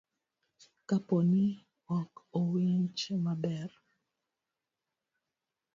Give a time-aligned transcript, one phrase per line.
[0.87, 1.45] kapo ni
[1.97, 3.69] ok owinji maber.